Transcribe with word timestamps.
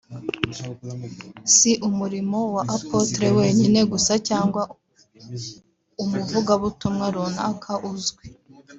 si 1.55 1.71
umurimo 1.87 2.39
wa 2.55 2.63
Apotre 2.75 3.27
wenyine 3.37 3.79
gusa 3.91 4.13
cyangwa 4.27 4.61
umuvuga-butumwa 6.03 7.05
runaka 7.15 7.71
uzwi 7.91 8.25